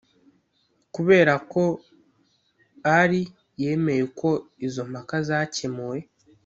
kubera 0.93 1.33
ko 1.51 1.63
ʽalī 2.85 3.21
yemeye 3.63 4.01
uko 4.09 4.29
izo 4.65 4.83
mpaka 4.91 5.15
zakemuwe 5.27 5.99